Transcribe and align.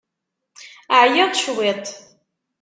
Ɛyiɣ 0.99 1.29
cwiṭ. 1.39 1.87